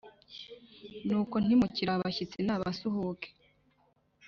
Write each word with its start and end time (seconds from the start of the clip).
Nuko 1.07 1.35
ntimukiri 1.43 1.91
abashyitsi 1.93 2.39
n’abasuhuke 2.43 3.29